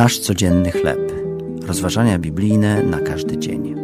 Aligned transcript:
Nasz 0.00 0.18
codzienny 0.18 0.70
chleb. 0.70 1.12
Rozważania 1.66 2.18
biblijne 2.18 2.82
na 2.82 3.00
każdy 3.00 3.38
dzień. 3.38 3.74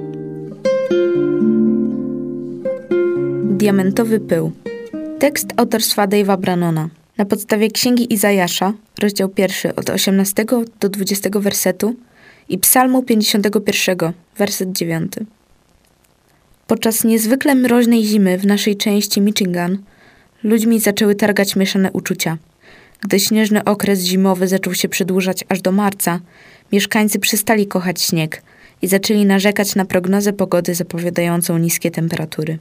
Diamentowy 3.45 4.21
pył. 4.21 4.53
Tekst 5.19 5.49
autorstwa 5.57 6.07
Dave'a 6.07 6.39
Brannona. 6.39 6.89
Na 7.17 7.25
podstawie 7.25 7.71
Księgi 7.71 8.15
Izajasza, 8.15 8.72
rozdział 8.99 9.29
pierwszy 9.29 9.75
od 9.75 9.90
18 9.90 10.44
do 10.81 10.89
20 10.89 11.31
wersetu 11.33 11.97
i 12.48 12.58
Psalmu 12.58 13.03
51, 13.03 14.12
werset 14.39 14.72
9. 14.72 15.12
Podczas 16.67 17.05
niezwykle 17.05 17.55
mroźnej 17.55 18.05
zimy 18.05 18.39
w 18.39 18.47
naszej 18.47 18.77
części 18.77 19.21
Michigan 19.21 19.79
ludźmi 20.43 20.80
zaczęły 20.80 21.15
targać 21.15 21.57
mieszane 21.57 21.93
uczucia. 21.93 22.39
Gdy 23.01 23.21
śnieżny 23.21 23.65
okres 23.65 24.01
zimowy 24.01 24.49
zaczął 24.49 24.75
się 24.75 24.89
przedłużać 24.89 25.45
aż 25.49 25.61
do 25.61 25.73
marca, 25.73 26.21
mieszkańcy 26.73 27.19
przestali 27.19 27.67
kochać 27.67 28.03
śnieg 28.03 28.43
i 28.83 28.89
zaczęli 28.89 29.27
narzekać 29.27 29.75
na 29.75 29.85
prognozę 29.85 30.33
pogody 30.33 30.75
zapowiadającą 30.75 31.59
niskie 31.59 31.91
temperatury. 31.91 32.59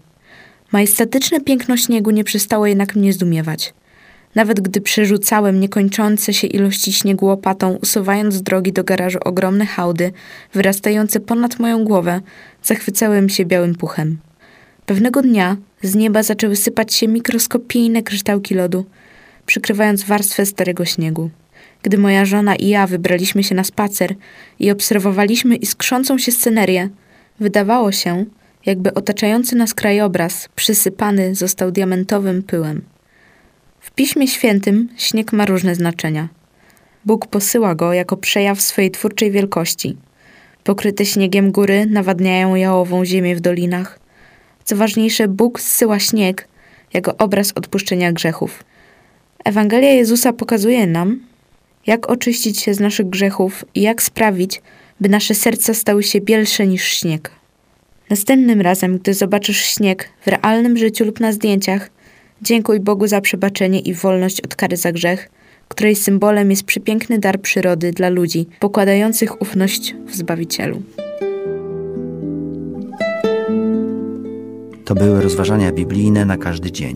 Majestatyczne 0.71 1.41
piękno 1.41 1.77
śniegu 1.77 2.11
nie 2.11 2.23
przestało 2.23 2.67
jednak 2.67 2.95
mnie 2.95 3.13
zdumiewać. 3.13 3.73
Nawet 4.35 4.59
gdy 4.59 4.81
przerzucałem 4.81 5.59
niekończące 5.59 6.33
się 6.33 6.47
ilości 6.47 6.93
śniegu 6.93 7.25
łopatą, 7.25 7.77
usuwając 7.81 8.33
z 8.33 8.43
drogi 8.43 8.73
do 8.73 8.83
garażu 8.83 9.19
ogromne 9.25 9.65
hałdy, 9.65 10.11
wyrastające 10.53 11.19
ponad 11.19 11.59
moją 11.59 11.83
głowę, 11.83 12.21
zachwycałem 12.63 13.29
się 13.29 13.45
białym 13.45 13.75
puchem. 13.75 14.17
Pewnego 14.85 15.21
dnia 15.21 15.57
z 15.81 15.95
nieba 15.95 16.23
zaczęły 16.23 16.55
sypać 16.55 16.93
się 16.93 17.07
mikroskopijne 17.07 18.03
kryształki 18.03 18.55
lodu, 18.55 18.85
przykrywając 19.45 20.03
warstwę 20.03 20.45
starego 20.45 20.85
śniegu. 20.85 21.29
Gdy 21.83 21.97
moja 21.97 22.25
żona 22.25 22.55
i 22.55 22.67
ja 22.67 22.87
wybraliśmy 22.87 23.43
się 23.43 23.55
na 23.55 23.63
spacer 23.63 24.15
i 24.59 24.71
obserwowaliśmy 24.71 25.55
iskrzącą 25.55 26.17
się 26.17 26.31
scenerię, 26.31 26.89
wydawało 27.39 27.91
się, 27.91 28.25
jakby 28.65 28.93
otaczający 28.93 29.55
nas 29.55 29.73
krajobraz 29.73 30.49
przysypany 30.55 31.35
został 31.35 31.71
diamentowym 31.71 32.43
pyłem. 32.43 32.81
W 33.79 33.91
Piśmie 33.91 34.27
Świętym 34.27 34.89
śnieg 34.97 35.33
ma 35.33 35.45
różne 35.45 35.75
znaczenia. 35.75 36.27
Bóg 37.05 37.27
posyła 37.27 37.75
go 37.75 37.93
jako 37.93 38.17
przejaw 38.17 38.61
swojej 38.61 38.91
twórczej 38.91 39.31
wielkości. 39.31 39.97
Pokryte 40.63 41.05
śniegiem 41.05 41.51
góry 41.51 41.85
nawadniają 41.85 42.55
jałową 42.55 43.05
ziemię 43.05 43.35
w 43.35 43.41
dolinach. 43.41 43.99
Co 44.63 44.75
ważniejsze, 44.75 45.27
Bóg 45.27 45.59
zsyła 45.59 45.99
śnieg 45.99 46.47
jako 46.93 47.17
obraz 47.17 47.51
odpuszczenia 47.55 48.11
grzechów. 48.11 48.63
Ewangelia 49.45 49.91
Jezusa 49.93 50.33
pokazuje 50.33 50.87
nam, 50.87 51.19
jak 51.87 52.09
oczyścić 52.09 52.59
się 52.59 52.73
z 52.73 52.79
naszych 52.79 53.09
grzechów 53.09 53.65
i 53.75 53.81
jak 53.81 54.01
sprawić, 54.01 54.61
by 55.01 55.09
nasze 55.09 55.35
serca 55.35 55.73
stały 55.73 56.03
się 56.03 56.21
bielsze 56.21 56.67
niż 56.67 56.83
śnieg. 56.83 57.31
Następnym 58.09 58.61
razem, 58.61 58.97
gdy 58.97 59.13
zobaczysz 59.13 59.65
śnieg 59.65 60.09
w 60.25 60.27
realnym 60.27 60.77
życiu 60.77 61.05
lub 61.05 61.19
na 61.19 61.31
zdjęciach, 61.31 61.89
dziękuj 62.41 62.79
Bogu 62.79 63.07
za 63.07 63.21
przebaczenie 63.21 63.79
i 63.79 63.93
wolność 63.93 64.41
od 64.41 64.55
kary 64.55 64.77
za 64.77 64.91
grzech, 64.91 65.29
której 65.67 65.95
symbolem 65.95 66.51
jest 66.51 66.63
przepiękny 66.63 67.19
dar 67.19 67.41
przyrody 67.41 67.91
dla 67.91 68.09
ludzi 68.09 68.47
pokładających 68.59 69.41
ufność 69.41 69.95
w 70.07 70.15
Zbawicielu. 70.15 70.81
To 74.85 74.95
były 74.95 75.21
rozważania 75.21 75.71
biblijne 75.71 76.25
na 76.25 76.37
każdy 76.37 76.71
dzień. 76.71 76.95